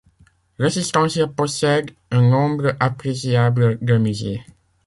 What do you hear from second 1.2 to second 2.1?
possède